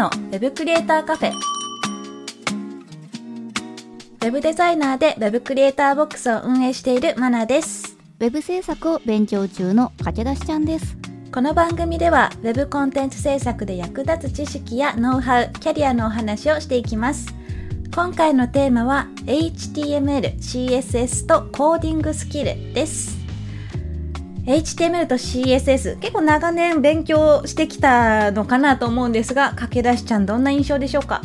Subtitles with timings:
[0.00, 10.96] のウェブクリエイターカフェウェブデザイナーでウェブクリエイターボックスを運営しているマナですウェブ制作を勉強中の駆け出しちゃんです。
[11.32, 17.28] この番組では Web コンテンツ制作で役立つ知識やノウハウ、キャリアのお話をしていきます。
[17.94, 23.19] 今回のテーマは HTML、CSS とコーディングスキルです。
[24.54, 31.22] HTML と CSS 結構長年勉強してきたのかなと思うんですが駆け出しちゃんどんな印象でしょうか？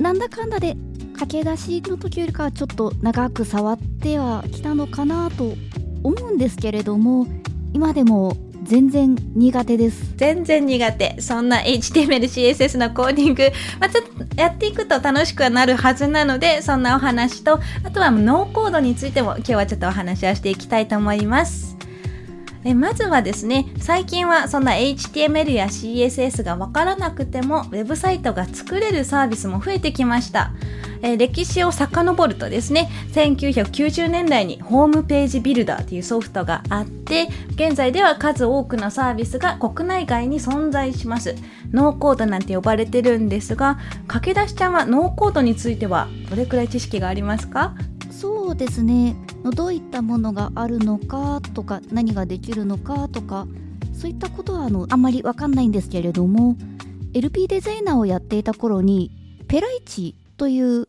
[0.00, 0.76] なんだかんだで
[1.18, 5.54] 駆け出しの時よりかはちょっと長く触ってはきたのかなと
[6.04, 7.26] 思うんですけれども
[7.72, 10.14] 今でも全然苦手です。
[10.16, 11.20] 全然苦手。
[11.20, 13.50] そんな HTML、CSS のコーディング、
[13.80, 21.76] まあ、ちょっとやっていくと楽しくはなるはずなのでそんなお話とあとはノーコードについても今日はちょっとお話をしていきたいと思います
[22.64, 30.52] えまずはですね最近はそんな HTML や CSS がわからなくてもウェブサイトが作れるサービスも増えてきました。
[31.00, 41.36] え歴史を遡るとですね1990年代にホームページビルダーというソフトがあって現在では数多くのサービスが国内外に存在します。
[41.70, 43.78] ノーコードなんて呼ばれてるんですが
[44.08, 47.74] 駆け出しちゃんはノーコードについてはどれくらい知識がありますか？
[48.20, 49.14] そうですね。
[49.54, 53.46] どういったものがあるのかとか何ができるのかとか
[53.92, 56.56] そういったことはあのあんまりわかんないんですけれども
[57.14, 59.12] LP デザイナーをやっていた頃に
[59.46, 60.88] ペライチといううん。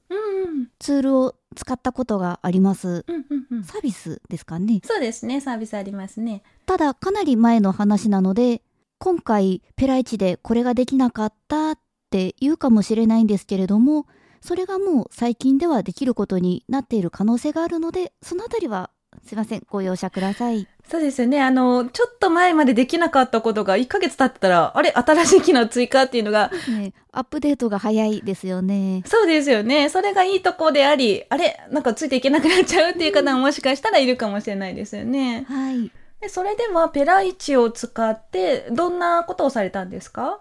[0.79, 3.05] ツールを使ったことがあります。
[3.07, 3.63] うんうんうん。
[3.63, 4.81] サービスですかね。
[4.83, 5.39] そうですね。
[5.39, 6.41] サービスありますね。
[6.65, 8.63] ただかなり前の話なので
[8.97, 14.07] 今回ペライチでこれができなかったって言うかもしれないんですけれども
[14.41, 18.89] それがもう最近ではできることになっている可能性があるのでそのあたりは
[19.25, 19.63] すいません。
[19.67, 20.67] ご容赦ください。
[20.87, 21.41] そうですよね。
[21.41, 24.91] あの、ちょっと前までできなかったことが1ヶ月経ってたら、あれ？
[24.91, 29.01] 新しい機能追加っていうのが、ねアップデートが早いですよね。
[29.05, 29.89] そうですよね。
[29.89, 31.59] それがいいとこであり、あれ？
[31.71, 35.45] なんかついていけなくなっちゃうっていう方ももしかしたらいるかもしれないですよね。
[35.49, 35.91] はい。
[36.21, 40.39] でそれでは、ペライチを使って、どんなことをされたんですか？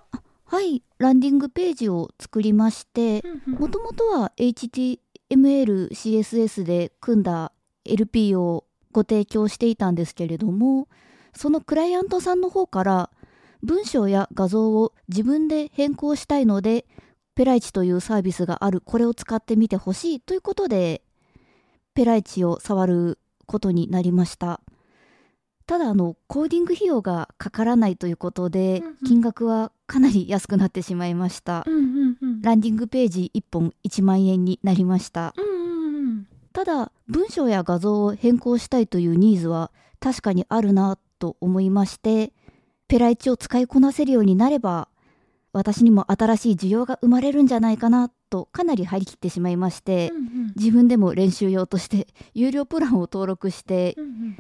[0.50, 4.98] はいランディングページを作りましてもともとは HTML、
[5.90, 7.52] CSS で組んだ
[7.84, 10.88] LP をご提供していたんですけれども、
[11.34, 13.10] そのクライアントさんの方から
[13.62, 16.86] 文章や画像を自分で変更したいので、
[17.34, 21.02] ペライチというサービスがある、これを使ってみてほしいということで、
[21.92, 24.62] ペライチを触ることになりました。
[25.68, 31.64] ただあのコーディング費用がかからないということで、うんうん金額はかなり安くなってしまいました。
[31.66, 32.42] うんうんうん。
[32.42, 35.34] ランディングページ1本1万円になりました。
[35.36, 36.26] うんうんうん。
[36.52, 39.70] ただ文章や画像を変更したいというニーズは
[40.00, 42.32] 確かにあるなと思いまして
[42.88, 44.88] ペライチを使いこなせるようになれば
[45.52, 54.38] 私にも新しい需要が生まれるんじゃないかなとかなり張り切ってしまいましてうんうん自分でも練習用として有料プランを登録してうんうん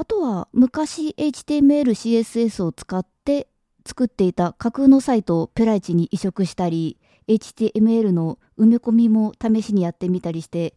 [0.00, 3.48] あとは昔 HTML、CSS を使って
[3.84, 10.74] 作っていた架空のサイトをペライチに移植したり HTML の埋め込みも試しにやってみたりして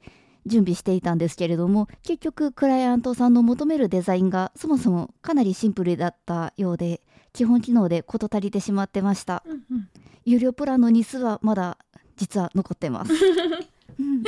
[0.48, 7.02] 準備していたんですけれども結局クライアントさんの求めるデザインがそもそもかなりシンプルだったようで
[7.32, 9.90] 基本機能で事足りてしまってましたうんうん。
[10.26, 11.78] 有料プランの日数はまだ
[12.18, 13.16] 実は残ってます、う
[14.03, 14.24] ん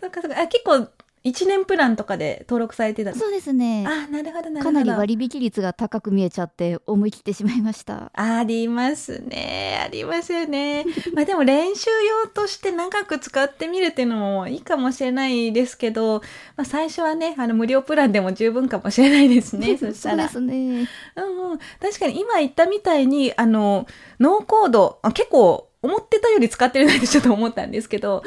[0.00, 0.40] そっかそっか。
[0.40, 0.88] あ、結構、
[1.24, 4.64] 1年プランとかで登録されてたそうですねあ、なるほどなるほど。
[4.64, 9.80] かなり割引率が高く見えちゃって思い切ってしまいましたありますね。
[9.84, 10.84] ありますよね。
[11.14, 11.90] まあでも練習
[12.24, 16.20] 用として長く使ってみるっていうのもいいかもしれないですけど、
[16.56, 19.76] まあ最初はね、あの無料プランでも十分かもしれないですね。
[19.78, 20.28] そしたら。
[20.28, 21.58] そうですねうんうん。
[21.80, 23.86] 確かに今言ったみたいに、あの、
[24.20, 28.22] ノーコード、あ結構思ってたより使ってるなってちょっと思ったんですけど、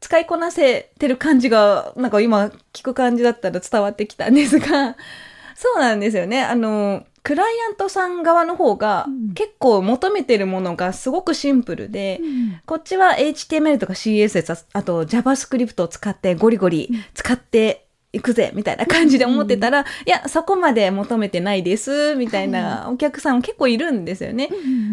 [0.00, 4.96] 使いこなせてる感じが、なんか今聞く感じだったら伝わってきたんですが、
[5.54, 6.42] そうなんですよね。
[6.42, 9.34] あの、クライアントさん側の方がうん。
[9.34, 12.20] 結構求めてるものがすごくシンプルで、
[12.66, 24.48] こっちは HTML とか CSS、あと JavaScript を使ってゴリゴリ使って行くぜみたいな感じで思ってたら、うん、いや、そこまで求めてないです、みたいなお客さんも結構いるんですよね。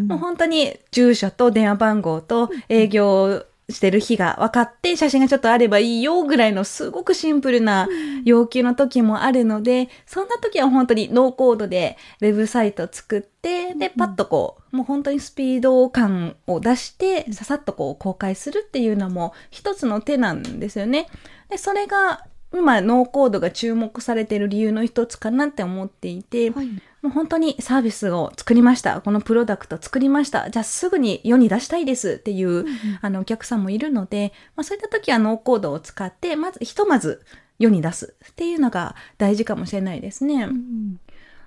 [0.08, 7.88] もう本当に住所と電話番号と営業してる日が分かって写真がちょっとあればいいよぐらいのすごくシンプルな
[8.26, 21.08] 要求の時もあるので、そんな時は本当にノーコードでウェブサイト作って、で、パッとこう、もう本当にスピード感を出して、ささっとこう公開するっていうのも一つの手なんですよね。
[21.50, 26.74] で、それが今ノーコードが注目されている理由の一つかなって思っていて、はい、も
[27.06, 29.02] う本当にサービスを作りました。
[29.02, 30.50] このプロダクト作りました。
[30.50, 32.68] じゃあすぐに世に出したいですっていう、うん、
[33.02, 37.26] あのお客さんもいるので、まあ、そういった時はノーコードを使ってまずひとまず
[37.60, 40.44] 世に出すっていうのが大事かもしれないですね。
[40.44, 41.00] うん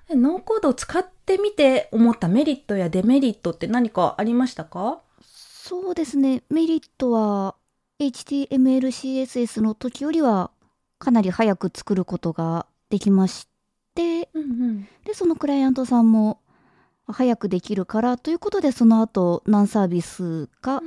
[0.09, 5.01] ノーコードを使ってみて思ったメリットやデメリットって何かありましたか？
[5.21, 6.43] そうですね。
[6.49, 7.55] メリットは
[7.99, 8.47] HTML、
[8.87, 10.51] CSS の時よりは
[10.99, 13.47] かなり早く作ることができまし
[13.95, 16.39] て、うんうん、でそのクライアントさんも
[17.07, 20.81] 早くできるからということでその後ナンサービスが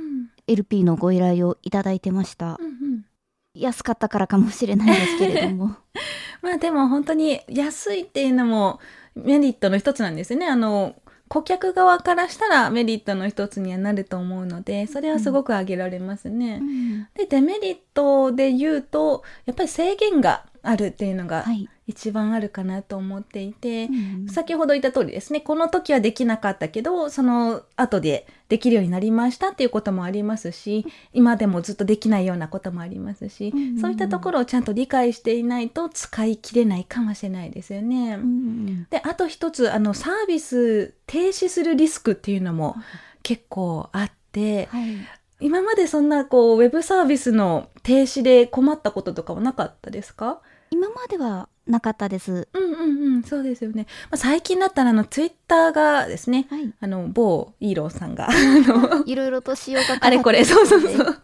[0.47, 3.05] LP のご依頼をいただいてました、うんうん、
[3.53, 5.75] 安かったからかもしれないですけれども。
[6.41, 8.79] まあでも本当に安いっていうのも
[9.15, 10.47] メリットの一つなんですよね。
[10.47, 10.95] あの
[11.31, 16.59] 顧客側からしたらメリットの一つにはなると思うのでそれはすごく挙げられますね。
[16.61, 21.45] うん、でデメリットで言うとやっぱり制限があるっていうのが
[21.91, 38.15] 一番あるかなと思っていて、うん、先ほど言った通りですねこの時はできなかったけどその後でできるようになりましたっていうこともありますし今でもずっとできないようなこともありますし、うん、そういったところをちゃんと理解していないと使い切れないかもしれないですよね。
[38.15, 42.75] うん、であと一つあのサービス停止するリスクっていうのも
[43.23, 44.95] 結構あって、はい、
[45.39, 50.41] 今までそんなこうウェブサービスの停止で困ったこととかはなかったですか？
[50.71, 52.47] 今まではなかったです。
[52.53, 53.85] うんうんうん、そうですよね。
[54.09, 58.29] まあ、最近だったらあのツイッターがですね、はい、あの某イーローさんが
[59.05, 61.21] いろいろと仕様が あれこれそうそうそう。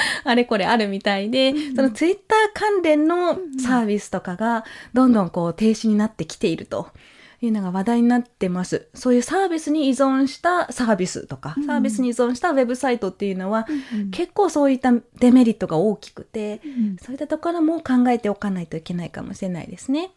[0.24, 6.88] あれこれあるみたいで、うん、そのツイッター関連のサービスとかがどんどんこう停止になってきていると。
[7.42, 8.88] いうのが話題になってます。
[8.94, 20.12] そういうサービスに依存したサービスとか、うん、サービスに依存したウェブサイトっていうのは、うん、結構そういったデメリットが大きくて、うん、そういったところも考えておかないといけないかもしれないですね。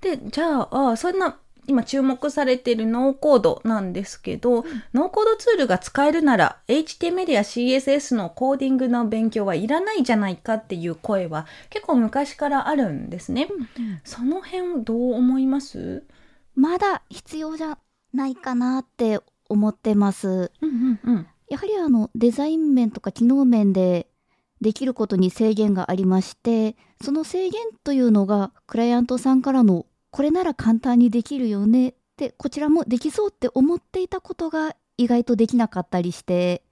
[0.00, 13.48] で、じゃあ、あそんな今注目されているノーコードなんですけど、うん、ノーコードツールが使えるなら HTML や CSS のコーディングの勉強はいらないじゃないかっていう声は結構昔からあるんですね。
[14.04, 16.04] その辺どう思います？
[16.54, 17.78] まだ必要じゃ
[18.12, 20.50] ないかなって思ってます。
[20.60, 24.08] うんうんうん、やはりあのデザイン面とか機能面で
[24.60, 36.62] できることに制限がありましてその制限というのがクライアントさんからのこれなら簡単にできるよねってこちらもできそうって思っていたことが意外とできなかったりして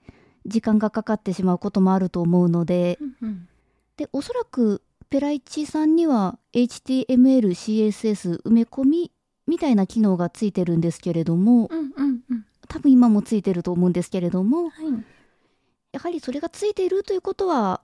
[0.47, 3.49] 時間がかかってしまうこともあると思うので、うんうん、
[3.97, 7.07] でおそらくペライチさんには HTML、
[7.51, 9.13] CSS 埋め込み
[9.47, 15.05] みたいな機能がついてるんですけれども、うんうんうん、多分今もついてると思うんですけれども、はい、
[15.93, 17.81] やはりそれがついているということは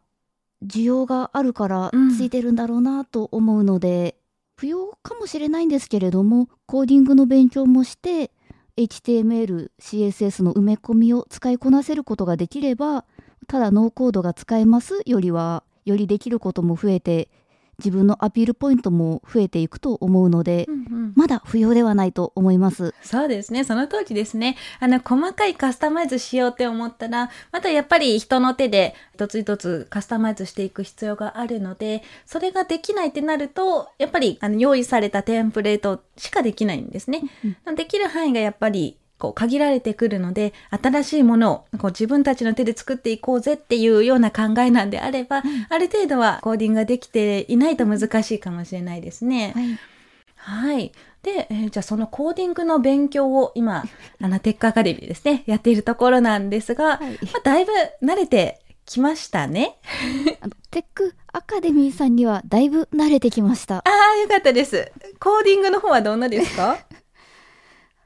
[0.65, 4.24] 需要があるからついてるんだろうなと思うので、うん、
[4.65, 8.31] 不要かもしれないんですけれどもコーディングの勉強もして
[8.79, 13.05] HTML、CSS の埋め込みを使いこなせることができれば
[13.47, 17.29] ただノーコードが使えますよりはよりできることも増えて
[17.79, 22.95] 自分のアピールポイントも増えていくと思うので、うんうん、まだ不要ではないと思います。
[23.03, 23.65] そうですね。
[23.65, 24.57] その当時ですね。
[24.81, 37.23] あの、細かいカスタマイズしようって思ったら、またやっぱり人の手で一つ一つカスタマイズしていく必要があるので、それができないってなると、やっぱりあの用意されたテンプレートしかできないんですね。
[37.67, 40.53] うん、できる範囲がやっぱりこう限られてくるので
[40.83, 49.53] 新しいものをこう自分たちの手で作っていこうぜっていうような考えなんであれば、うん、ある程度はコーディングができていないと難しいかもしれないですね。
[49.55, 50.93] はい、はい
[51.23, 53.85] で、えー、じゃあそのコーディングの勉強を今、
[54.21, 59.79] あの、テックアカデミーですね、やっているところなんですが、はい、まあ、だいぶ慣れてきましたね。
[60.43, 63.79] あのテックアカデミーさんにはだいぶ慣れてきました。
[63.79, 64.93] ああ、よかったです。
[65.19, 66.79] コーディングの方はどんなですか？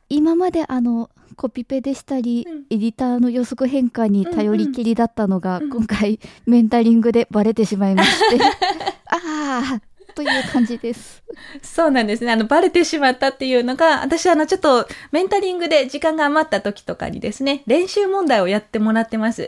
[0.08, 8.42] 今まであのコピペでしたり、うん、エディターの予測変換に頼りきりだったのが、うんうん、今回メンタリングでバレてしまいまして
[9.06, 9.80] ああ
[10.18, 11.22] という感じです。
[11.62, 12.32] そうなんですね。
[12.32, 19.46] あの、バレてしまったっていうのが、私、あの、ちょっと、メンタリングで時間が余った時とかにですね、練習問題をやってもらってます。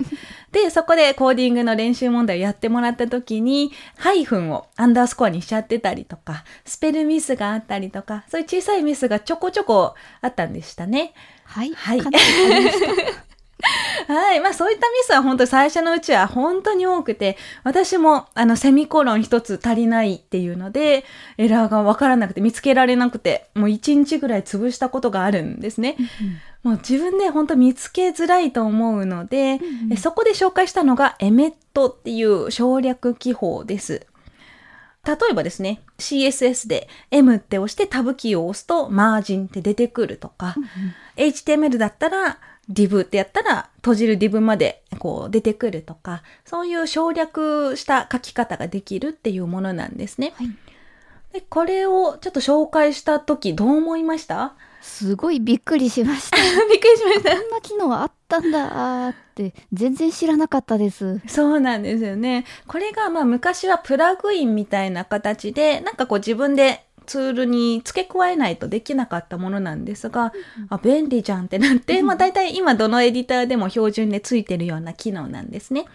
[0.53, 11.15] で、そこでコーディングの練習問題をやってもらった時に、ハイフンをアンダースコアにしちゃってたりとか、スペルミスがあったりとか、そういう小さいミスがちょこちょこあったんでしたね。
[11.45, 11.73] はい。
[11.75, 12.01] はい
[14.09, 14.41] はい。
[14.41, 21.05] まあそういったミスは本当最初のうちは本当に多くて、私もあのセミコロン一つ足りないっていうので、
[21.39, 25.97] エラーがわからなくて見つけられなくて、もう一日ぐらい潰したことがあるんですね。
[26.63, 34.07] もう自分で本当見つけづらいと思うので、うんえそこで紹介したのがエメットっていう省略記法です。
[35.07, 40.55] 例えばですね、CSS で M って押してタブキーを押すとマージンって出てくるとか、
[41.17, 42.39] HTML だったら
[42.71, 50.35] div ってやったら閉じる div までこう出てくるとか、そういう省略した書き方ができるっていうものなんですね。
[50.37, 50.49] はい。
[51.33, 54.55] でこれをちょっと紹介した時どう思いました？
[54.81, 56.37] すごいびっくりしました。
[56.69, 57.37] びっくりしました。
[57.37, 61.21] こんな機能あったんだーって全然知らなかったです。
[61.27, 62.45] そうなんですよね。
[62.67, 70.33] これがまあ昔はプラグインみたいな形で、なんかこう自分でツールに付け加えないとできなかったものなんですが、
[70.69, 75.87] あ、便利じゃんってなって、まあ大体今どのエディターでも標準で付いてるような機能なんですね。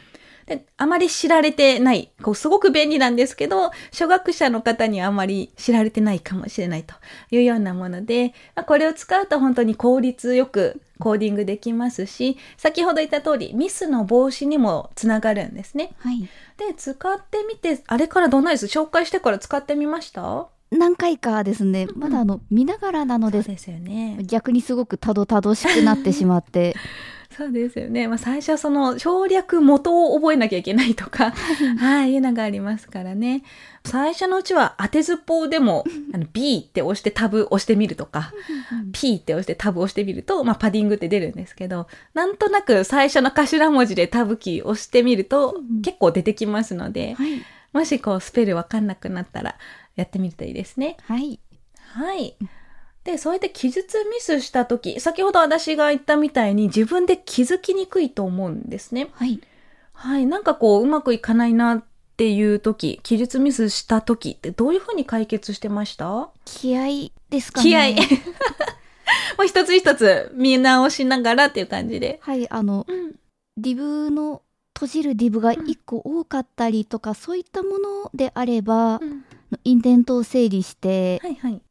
[0.45, 6.93] で、あまり知られてない、こうすごく便利なんですけど、初学者の方にはあまり知られてないかもしれないと
[7.31, 15.93] いうようなもので、まあ、これを使うと本当に効率よくコーディングできますし、先ほど言った通りミスの防止にもつながるんですね。
[15.99, 16.21] はい。
[16.21, 18.67] で、使ってみて、あれからどんなです？
[18.67, 20.47] 紹介してから使ってみました？
[20.71, 24.17] 何回かですね、うんまだあの見ながらなのでそうですよね。
[24.23, 26.75] 逆にすごくたどたどしくなってしまって、
[27.35, 28.07] そうですよね。
[28.07, 31.31] まあ、最初はその省略元を覚えなきゃいけないとか、
[31.79, 33.43] はい、いうのがありますからね。
[33.83, 38.31] 最初のうちは当てずっぽうでも、あの B って押してタブ押してみるとか、
[38.93, 47.41] P って押してタブ押してみると、まあ、パディングって出るんですけど、なんとなく最初の頭文字でタブキー押してみるとうん結構出てきますので、はい。
[47.73, 49.57] もしこうスペルわかんなくなったら
[49.97, 50.95] やってみるといいですね。
[51.03, 51.39] はい。
[51.93, 52.37] はい。
[53.05, 59.09] で、そうやって記述ミスしたとき、先ほど私が言ったみたいに自分で気づきにくいと思うんですね。
[59.13, 59.39] はい。
[59.93, 60.25] はい。
[60.25, 61.83] なんかこう、うまくいかないなっ
[62.17, 66.29] ていうとき、記述ミスしたときってどういうふうに解決してました？
[66.45, 67.69] 気合ですかね。
[67.69, 67.89] 気合。
[69.37, 72.17] もう一つ一つ見直しながらっていう感じで。
[72.23, 72.49] はい。
[72.49, 73.11] あの、うん。
[73.57, 74.41] ディブの
[74.73, 78.99] 閉じるディブが1個多かったりとか、そういったものであれば、
[79.63, 81.61] インデントを整理して、はいはい。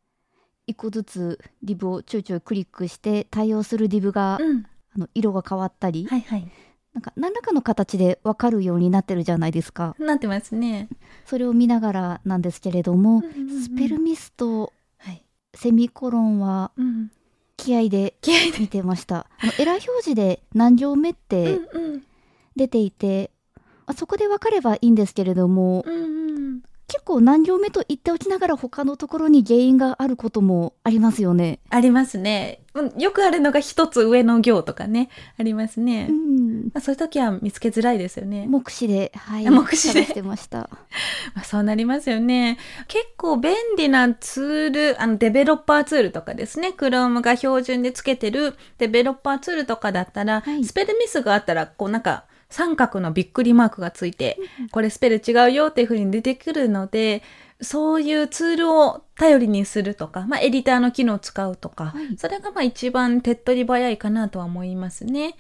[0.69, 4.67] 1個ずつディブをちょいちょいクリックして対応するディブが、うん。
[4.97, 6.49] あの色が変わったり、はいはい。
[6.93, 9.97] なんか何らかの形で分かるようになってるじゃないですか。
[9.99, 10.89] なってますね。
[11.25, 15.25] それを見ながらなんですけれども、うんうんうんスペルミスとはい。
[15.55, 17.11] セミコロンはうん。
[17.57, 18.15] 気合で。
[18.59, 19.27] 見てました。
[19.39, 22.03] あのエラー表示で何行目ってうんうん。
[22.57, 23.31] 出ていて、
[23.87, 26.63] あそこで分かればいいんですけれども、うんうん。
[26.87, 31.61] 結構何行目と言っておきながら他のところに原因があることもありますよね。
[31.71, 32.61] ありますね。
[32.75, 35.09] うんよくあるのが一つ上の行とかね。
[35.39, 36.09] ありますね。
[36.11, 36.65] うん。
[36.65, 38.47] まあ、そういう時は見つけづらいですよね。
[38.49, 39.49] 目視で、はい。
[39.49, 40.69] 目視で探してました。
[41.35, 42.59] まあ、そうなりますよね。
[42.89, 46.75] 結構便利なツール、あのデベロッパーツールとかですね。
[46.77, 52.25] Chrome が標準でつけてるデベロッパーツールとかだったら、はいスペルミスがあったら、こうなんか
[52.55, 54.39] 三角のびっくりマークがついて、
[54.71, 57.25] これスペル違うよっていう風に出てくるので、
[57.61, 65.35] そういうツールを頼りにするとか、まあエディターの機能を使うとか、はいそれがまあ一番手っ取り早いかなとは思いますね。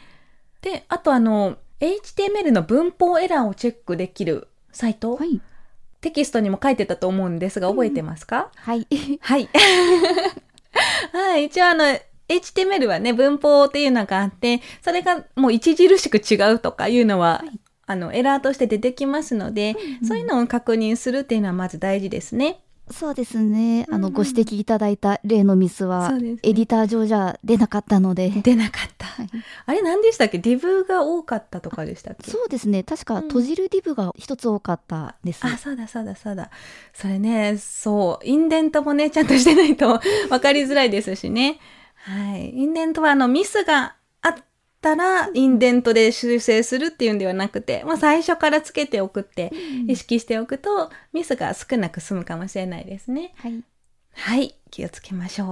[0.60, 5.40] で、あとあの、HTML の文法エラーをチェックできるサイト、はい。
[6.00, 8.88] テキストにも書いてたと思うんですが、覚えてますか、はい。
[9.20, 9.48] はい。
[11.12, 11.44] はい。
[11.44, 11.96] 一応あの、
[12.36, 22.60] HTML はね、文法っていうのがあって、それがもう著しく違うとかいうのは、はいあの、エラーとして出てきますので、うんそういうのを確認するっていうのはまず大事ですね。
[22.90, 23.86] そうですね。
[23.90, 28.30] あの、うんうんご指摘いただいた例のミスは、ねエディター上じゃ出なかったので。
[28.30, 29.06] 出なかった。
[29.06, 29.28] はい
[29.66, 32.30] あれ何でしたっけ ?div が多かったとかでしたっけ？
[32.30, 32.82] そうですね。
[32.82, 35.44] 確かうん閉じるディブが一つ多かったです。
[35.46, 36.50] あ、そうだそうだそうだ。
[36.92, 40.00] それね、そう、インデントもね、ちゃんとしてないと
[40.30, 41.58] 分かりづらいですしね。
[42.04, 42.50] はい。
[42.50, 44.34] インデントはあのミスがあっ
[44.82, 49.50] たら、インデントで修正するっていうんではなくて、まあ最初からつけておくって
[49.82, 53.32] うん意識しておくと、ミスが少なく済むかもしれないですね。
[53.36, 53.64] はい。
[54.12, 54.54] はい。
[54.70, 55.48] 気をつけましょう。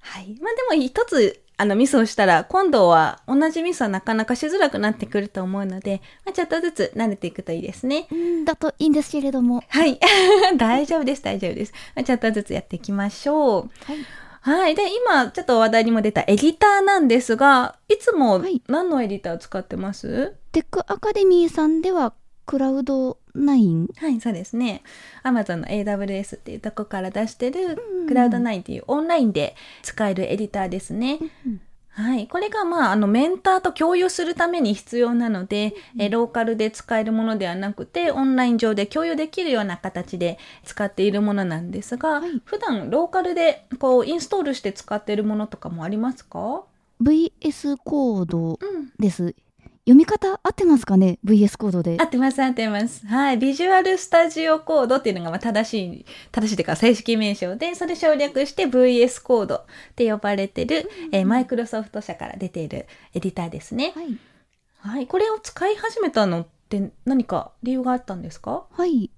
[0.00, 0.38] はい。
[0.40, 8.06] まあでも一つ、あのミスをしたら、今度は同じミスはなかなかしづらくなってくると思うので、まあ、ちょっとずつ慣れていくといいですね。
[8.10, 9.62] うんだといいんですけれども。
[9.68, 9.98] はい。
[10.58, 11.72] 大丈夫です、大丈夫です。
[11.94, 13.70] まあちょっとずつやっていきましょう。
[13.84, 13.96] はい。
[14.44, 14.74] はい。
[14.74, 22.12] で、今、ちょっと話題にも出たエディターなんですが、いつも何のエディター使ってます、はい、テックアカデミーさんでは、
[22.44, 24.82] クラウド9はい、そうですね。
[25.24, 31.20] Amazon の AWS っていうとこから出してる、クラウド9っていうオンラインで使えるエディターですね。
[31.46, 31.60] うん
[31.94, 32.26] はい。
[32.26, 46.64] これが、まあ、あの、メンターと共有するために必要なので、うん、えローカルで使えるものではなくて、オンライン上で共有できるような形で使っているものなんですが、はい、普段ローカルで、こう、インストールして使っているものとかもありますか
[47.00, 48.58] VS コード
[48.98, 49.24] です。
[49.24, 49.34] うん
[49.84, 51.98] 読み方合ってますかね ?VS コードで。
[52.00, 53.06] 合ってます、合ってます。
[53.06, 53.38] はい。
[53.38, 59.64] ビジュアルスタジオコードっていうのがまあ正しい、正しいというか正式名称で、それ省略して VS コードっ
[59.94, 63.92] て呼ばれてる、うん、えマイクロソフト社から出ているエディターですね。
[63.94, 64.18] はい。
[64.78, 65.06] はい。
[65.06, 68.64] これを使い始めたのって何か理由があったんですか？
[68.70, 69.10] はい。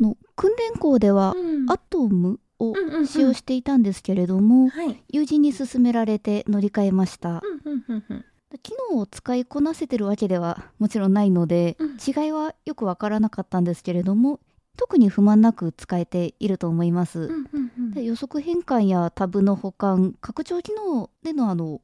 [0.00, 2.72] の訓練校では、うん、アトムを
[3.06, 7.42] 使用していたんですけれども、はい、友人に勧められて乗り換えました。
[7.64, 8.24] うんうんうんうん
[8.62, 14.40] 機能を使いこなせてるわけではもちろんないので、うん、違いはよくわからなかったんですけれども
[14.76, 17.20] 特に不満なく使えていると思います。
[17.20, 21.80] うんうんうん、で予測変換やタブの保管拡張機能でのあの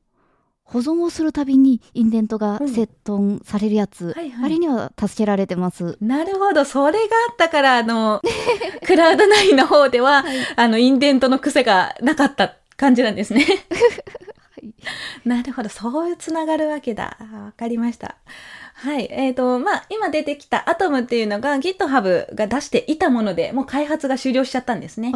[0.70, 5.98] 保存をするたびにインデントがセットされるやつ、うんはいはい、あれには助けられてます。
[6.00, 8.22] なるほど、それがあったから、あの、
[8.86, 13.44] クラウド内の方では、はい、あの、インデントの癖がなかった感じなんですね。
[15.24, 15.68] なるほど。
[15.68, 17.16] そうつながるわけだ。
[17.32, 18.16] わかりました。
[18.74, 19.08] はい。
[19.10, 25.12] えっ、ー、と、まあ、今出てきたアトムっていうのが GitHub が出していたもので、もう開発が終了しちゃったんですね。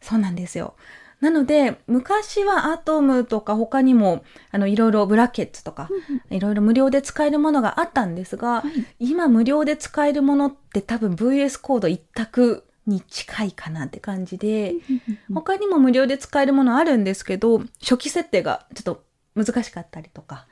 [0.00, 0.74] そうなんですよ。
[1.20, 5.90] なので、昔はアトムとか他にも、あの、いろいろブラケッツとか、
[6.30, 8.64] いろいろ無料で使えるものがあったんですが、は
[8.98, 14.74] い、今無料で使えるものって多分 VS コード一択に近いかなって感じで、
[15.32, 19.04] 他にも無料で使えるものあるんですけど、初期設定がちょっと
[19.34, 20.46] 難しかったりとか、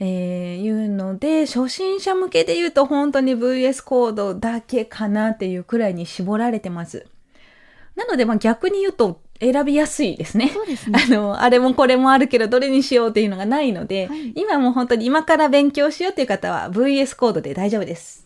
[0.00, 7.06] えー、いうので、初心者向けで言うと本当に VS コードだけかなっていうくらいに絞られてます。
[7.94, 10.48] なので、まあ逆に言うと選びやすいですね。
[10.48, 10.98] そうですね。
[11.06, 18.23] あの、あれもこれもあるけど、どれにしようっていうのがないので、はい、今も本当に今から勉強しようっていう方は VS コードで大丈夫です。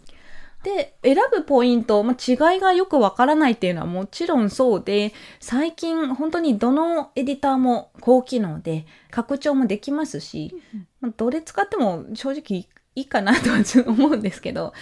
[0.63, 10.55] で、選ぶポイント、まあ、違いがよくわからないっていうのはもちろんそうで、最近本当にどのエディターも高機能で拡張もできますし、
[11.01, 14.73] まあ、どれ使っても正直いいかなとは思うんですけど、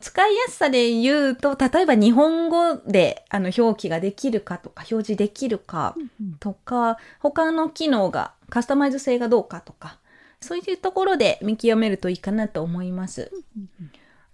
[0.00, 5.94] 使いやすさで言うと、例えば日本語であの表記ができるかとか、表示できるか
[6.40, 9.98] とか、他の機能がカスタマイズ性がどうかとか、
[10.40, 13.30] そういうところで見極めるといいかなと思います。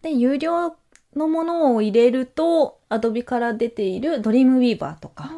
[0.03, 0.77] で、有料
[1.17, 5.33] のものを入れると、アドビから出ているドリームウィーバーとか、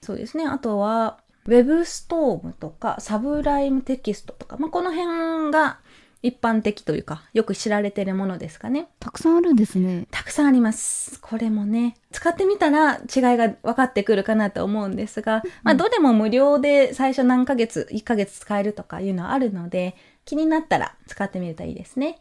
[0.00, 0.46] そうですね。
[0.46, 5.78] あとは、ウェブストームとか、サブライムテキストとか、まあ、この辺が
[6.22, 8.88] 一般的というか、よく知られてるものですかね。
[8.98, 10.06] たくさんあるんですね。
[10.10, 11.20] たくさんあります。
[11.20, 13.00] これもね、使ってみたら違い
[13.36, 22.18] が分かってくるかなと思うんですが、まあ、どれも無料で最初何ヶ月、1ヶ月使えるとかいうのはあるので、気になったら使ってみるといいですね。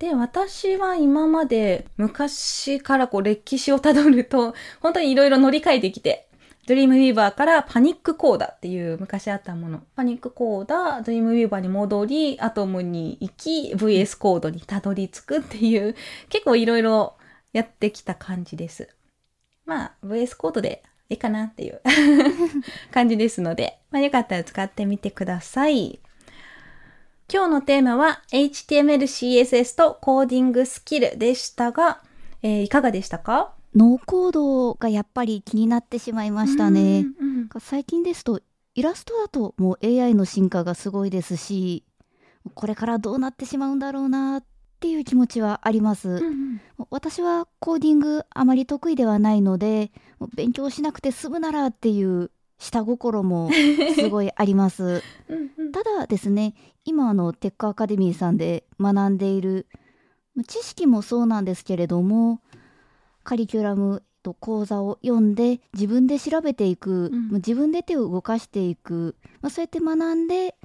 [0.00, 6.26] で、私は今まで昔からこう歴史をたどると、 本当にいろいろ乗り換えてきて、
[6.66, 9.82] ドリームウィーバーからパニックコーダっていう昔あったもの。
[9.94, 15.94] パニックコーダ、ドリームウィーバーに戻り、アトムに行き、VS コードにたどり着くっていう、
[16.30, 17.18] 結構いろいろ
[17.52, 18.88] やってきた感じです。
[19.66, 21.82] まあ、VS コードでいいかなっていう
[22.90, 26.00] 感じですので、まあよかったら使ってみてください。
[27.32, 32.02] 今日のテーマは HTML、CSS とコーディングスキルでしたが、
[32.42, 33.54] えー、いかがでしたか？
[33.76, 37.06] ノーコードがやっぱり気になってしまいましたね。
[37.20, 38.40] うんうん、最近ですと
[38.74, 41.84] イラストだともう AI の進化がすごいですし、
[42.54, 44.44] これからどうなってしまうんだろうなっ
[44.80, 46.08] ていう気持ちはあります。
[46.08, 49.92] うんうん、私はコーディングあまり得意ではないので、
[50.34, 53.50] 勉強しなくて済むならっていう下心も
[53.94, 55.02] すごいあります
[55.72, 56.54] ただですね
[56.84, 59.66] 今あのテックアカデミーさんで学んでいる
[60.46, 62.40] 知識もそうなんですけれども
[63.24, 70.56] カリキュラムと講座を読んで自分で調べていく、うん、自分で手を動かしていく、まあ、そうやって学んで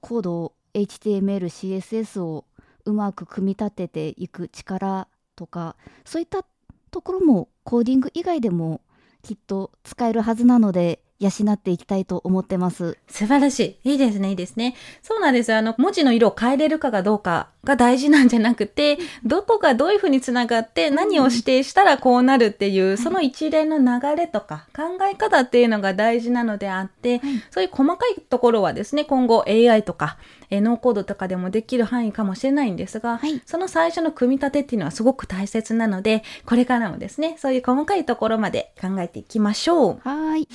[0.00, 2.46] コードを HTML、CSS を
[2.84, 6.44] うまく組み立てていく力とかそういった
[6.90, 8.80] ところもコーディング以外でも
[9.22, 12.98] きっと使えるはずなので養っていきたいと思ってます。
[13.08, 13.92] 素晴らしい。
[13.92, 14.74] いいですね、いいですね。
[15.02, 15.58] そうなんですよ。
[15.58, 30.18] あの、文字の色を変えれるかがどうかが大事なんじゃなくて、どこがどういうふうにつながって何を指定したらこうなるっていう、その一連の流れとか考え方っていうのが大事なのであって、そういう細かいところはですね、今後 AI とか、
[30.52, 40.00] えノーコードとかでもできる範囲かもしれないんですが、はい、その最初の組み立てっていうのはすごく大切なので、これからもですね、そういう細かいところまで考えていきましょう。
[40.04, 40.46] はい。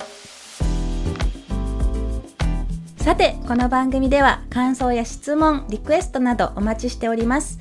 [2.96, 7.58] さて、この番組では感想や質問、リクエストなどお待ちしております。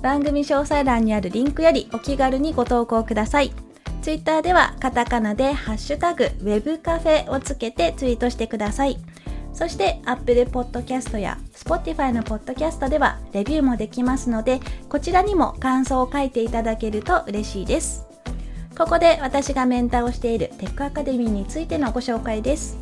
[0.00, 3.52] 番組詳細欄にあるリンクよりお気軽にご投稿ください。
[4.00, 8.96] ツイッターではカタカナでハッシュタグ web カフェをつけてツイートしてください。
[9.54, 18.04] そして Apple Podcast や Spotify の Podcast ではレビューもできますので、こちらにも感想を書いていただけると嬉しいです。
[18.76, 22.76] ここで私がメンターをしているテックアカデミーについてのご紹介です。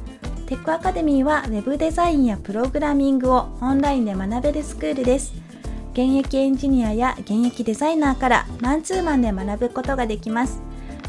[0.46, 5.34] テックアカデミーは Web デザインやプログラミングをオンラインで学べるスクールです。
[5.92, 10.62] 現役エンジニアや現役デザイナーからマンツーマンで学ぶことができます。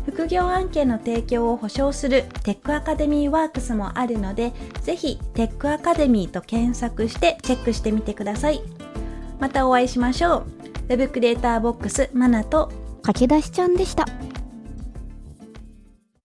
[0.06, 8.62] 副業案件の提供を保証するテックアカデミーワークスもあるので、ぜひテックアカデミーと検索してチェックしてみてください。
[9.40, 10.46] またお会いしましょう。
[10.90, 14.06] Web クリエイターボックスマナと駆け出しちゃんでした。